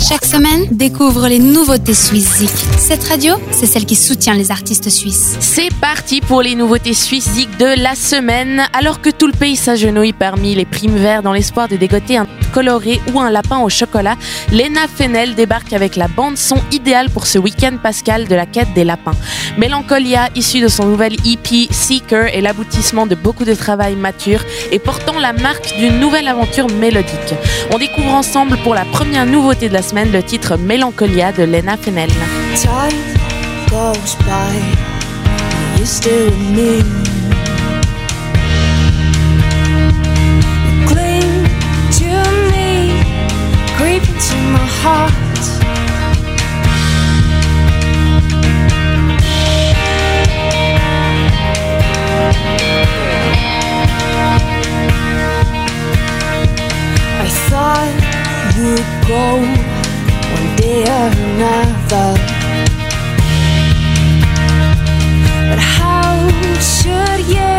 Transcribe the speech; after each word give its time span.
Chaque 0.00 0.24
semaine, 0.24 0.66
découvre 0.70 1.28
les 1.28 1.38
nouveautés 1.38 1.92
suisses 1.92 2.42
Cette 2.78 3.04
radio, 3.04 3.34
c'est 3.50 3.66
celle 3.66 3.84
qui 3.84 3.94
soutient 3.94 4.32
les 4.32 4.50
artistes 4.50 4.88
suisses. 4.88 5.36
C'est 5.40 5.68
parti 5.78 6.22
pour 6.22 6.40
les 6.40 6.54
nouveautés 6.54 6.94
suisses 6.94 7.46
de 7.58 7.80
la 7.80 7.94
semaine. 7.94 8.62
Alors 8.72 9.02
que 9.02 9.10
tout 9.10 9.26
le 9.26 9.34
pays 9.34 9.56
s'agenouille 9.56 10.14
parmi 10.14 10.54
les 10.54 10.64
primes 10.64 10.96
verts 10.96 11.22
dans 11.22 11.34
l'espoir 11.34 11.68
de 11.68 11.76
dégoter 11.76 12.16
un 12.16 12.26
coloré 12.54 12.98
ou 13.12 13.20
un 13.20 13.30
lapin 13.30 13.58
au 13.58 13.68
chocolat, 13.68 14.16
Lena 14.50 14.88
Fennel 14.88 15.34
débarque 15.34 15.74
avec 15.74 15.96
la 15.96 16.08
bande 16.08 16.38
son 16.38 16.56
idéale 16.72 17.10
pour 17.10 17.26
ce 17.26 17.38
week-end 17.38 17.76
pascal 17.82 18.26
de 18.26 18.34
la 18.34 18.46
quête 18.46 18.72
des 18.74 18.84
lapins. 18.84 19.14
Mélancolia, 19.58 20.30
issue 20.34 20.60
de 20.60 20.68
son 20.68 20.86
nouvel 20.86 21.14
EP 21.26 21.68
Seeker, 21.70 22.34
est 22.34 22.40
l'aboutissement 22.40 23.06
de 23.06 23.14
beaucoup 23.14 23.44
de 23.44 23.54
travail 23.54 23.96
mature 23.96 24.40
et 24.72 24.78
portant 24.78 25.18
la 25.18 25.34
marque 25.34 25.76
d'une 25.76 26.00
nouvelle 26.00 26.26
aventure 26.26 26.68
mélodique. 26.68 27.34
On 27.72 27.78
découvre 27.78 28.14
ensemble 28.14 28.56
pour 28.58 28.74
la 28.74 28.86
première 28.86 29.26
nouveauté 29.26 29.68
de 29.68 29.74
la 29.74 29.82
le 29.92 30.22
titre 30.22 30.56
Mélancolia 30.56 31.32
de 31.32 31.42
Lena 31.42 31.76
Fennel. 31.76 32.10
another. 60.72 62.14
But 65.48 65.58
how 65.58 66.28
should 66.60 67.26
you? 67.34 67.49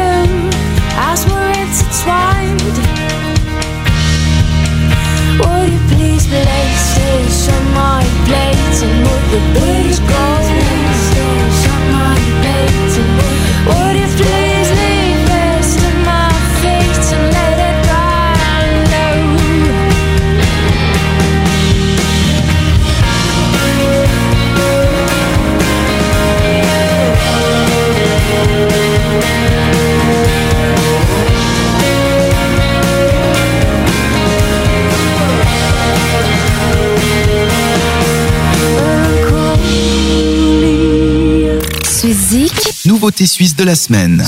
Nouveauté 42.85 43.27
suisse 43.27 43.55
de 43.55 43.63
la 43.63 43.75
semaine. 43.75 44.23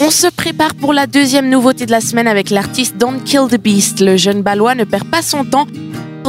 On 0.00 0.10
se 0.10 0.26
prépare 0.26 0.74
pour 0.74 0.92
la 0.92 1.06
deuxième 1.06 1.48
nouveauté 1.48 1.86
de 1.86 1.90
la 1.90 2.02
semaine 2.02 2.28
avec 2.28 2.50
l'artiste 2.50 2.98
Don't 2.98 3.22
Kill 3.24 3.46
the 3.48 3.58
Beast. 3.58 4.00
Le 4.00 4.18
jeune 4.18 4.42
balois 4.42 4.74
ne 4.74 4.84
perd 4.84 5.08
pas 5.08 5.22
son 5.22 5.44
temps 5.44 5.66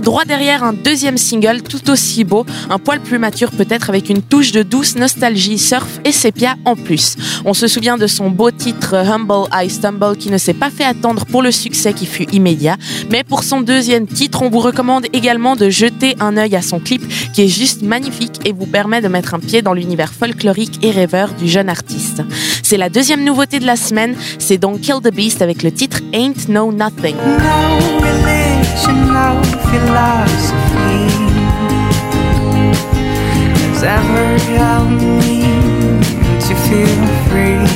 droit 0.01 0.25
derrière 0.25 0.63
un 0.63 0.73
deuxième 0.73 1.17
single 1.17 1.61
tout 1.61 1.89
aussi 1.89 2.23
beau, 2.23 2.45
un 2.69 2.79
poil 2.79 2.99
plus 2.99 3.19
mature 3.19 3.51
peut-être 3.51 3.89
avec 3.89 4.09
une 4.09 4.21
touche 4.21 4.51
de 4.51 4.63
douce 4.63 4.95
nostalgie, 4.95 5.57
surf 5.57 5.99
et 6.05 6.11
sépia 6.11 6.55
en 6.65 6.75
plus. 6.75 7.15
On 7.45 7.53
se 7.53 7.67
souvient 7.67 7.97
de 7.97 8.07
son 8.07 8.29
beau 8.29 8.51
titre 8.51 8.95
Humble 8.95 9.49
I 9.53 9.69
Stumble 9.69 10.17
qui 10.17 10.29
ne 10.29 10.37
s'est 10.37 10.53
pas 10.53 10.69
fait 10.69 10.83
attendre 10.83 11.25
pour 11.25 11.41
le 11.41 11.51
succès 11.51 11.93
qui 11.93 12.05
fut 12.05 12.29
immédiat, 12.31 12.77
mais 13.09 13.23
pour 13.23 13.43
son 13.43 13.61
deuxième 13.61 14.07
titre, 14.07 14.41
on 14.41 14.49
vous 14.49 14.59
recommande 14.59 15.05
également 15.13 15.55
de 15.55 15.69
jeter 15.69 16.15
un 16.19 16.37
œil 16.37 16.55
à 16.55 16.61
son 16.61 16.79
clip 16.79 17.03
qui 17.33 17.43
est 17.43 17.47
juste 17.47 17.81
magnifique 17.81 18.39
et 18.45 18.51
vous 18.51 18.65
permet 18.65 19.01
de 19.01 19.07
mettre 19.07 19.33
un 19.33 19.39
pied 19.39 19.61
dans 19.61 19.73
l'univers 19.73 20.13
folklorique 20.13 20.83
et 20.83 20.91
rêveur 20.91 21.33
du 21.33 21.47
jeune 21.47 21.69
artiste. 21.69 22.23
C'est 22.63 22.77
la 22.77 22.89
deuxième 22.89 23.23
nouveauté 23.23 23.59
de 23.59 23.65
la 23.65 23.75
semaine, 23.75 24.15
c'est 24.39 24.57
donc 24.57 24.81
Kill 24.81 24.95
the 25.03 25.13
Beast 25.13 25.41
avec 25.41 25.63
le 25.63 25.71
titre 25.71 25.99
Ain't 26.13 26.49
No 26.49 26.71
Nothing. 26.71 27.15
no 27.15 27.96
philosophy 29.69 31.03
has 33.59 33.83
ever 33.83 34.27
helped 34.57 35.01
me 35.21 35.41
to 36.45 36.53
feel 36.65 37.03
free. 37.29 37.67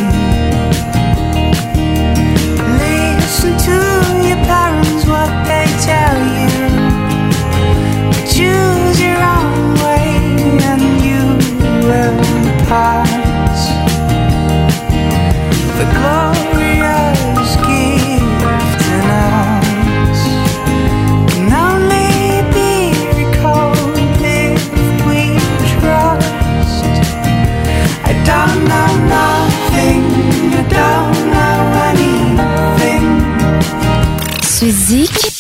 Listen 2.77 3.53
to 3.67 3.77
your 4.27 4.41
parents, 4.45 5.05
what 5.05 5.31
they 5.49 5.65
tell 5.89 6.17
you. 6.37 6.49
choose 8.35 8.99
your 8.99 9.21
own 9.35 9.73
way, 9.83 10.05
and 10.69 10.83
you 11.05 11.23
will 11.87 12.17
pass. 12.67 13.20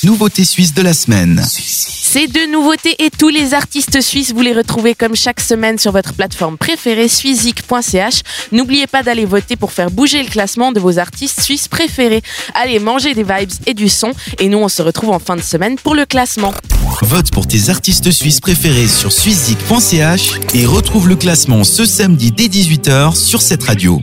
Nouveauté 0.03 0.43
suisse 0.43 0.73
de 0.73 0.81
la 0.81 0.95
semaine. 0.95 1.45
Ces 1.45 2.25
deux 2.25 2.51
nouveautés 2.51 2.95
et 2.97 3.11
tous 3.11 3.29
les 3.29 3.53
artistes 3.53 4.01
suisses, 4.01 4.33
vous 4.33 4.41
les 4.41 4.51
retrouvez 4.51 4.95
comme 4.95 5.15
chaque 5.15 5.41
semaine 5.41 5.77
sur 5.77 5.91
votre 5.91 6.13
plateforme 6.13 6.57
préférée 6.57 7.07
suizik.ch. 7.07 8.21
N'oubliez 8.51 8.87
pas 8.87 9.03
d'aller 9.03 9.25
voter 9.25 9.55
pour 9.57 9.73
faire 9.73 9.91
bouger 9.91 10.23
le 10.23 10.29
classement 10.29 10.71
de 10.71 10.79
vos 10.79 10.97
artistes 10.97 11.39
suisses 11.39 11.67
préférés. 11.67 12.23
Allez, 12.55 12.79
manger 12.79 13.13
des 13.13 13.21
vibes 13.21 13.51
et 13.67 13.75
du 13.75 13.89
son. 13.89 14.11
Et 14.39 14.49
nous, 14.49 14.57
on 14.57 14.69
se 14.69 14.81
retrouve 14.81 15.11
en 15.11 15.19
fin 15.19 15.35
de 15.35 15.43
semaine 15.43 15.75
pour 15.75 15.93
le 15.93 16.07
classement. 16.07 16.55
Vote 17.03 17.29
pour 17.29 17.45
tes 17.47 17.69
artistes 17.69 18.09
suisses 18.09 18.39
préférés 18.39 18.87
sur 18.87 19.11
suizik.ch 19.11 20.31
et 20.55 20.65
retrouve 20.65 21.07
le 21.07 21.15
classement 21.15 21.63
ce 21.63 21.85
samedi 21.85 22.31
dès 22.31 22.47
18h 22.47 23.15
sur 23.15 23.43
cette 23.43 23.65
radio. 23.65 24.01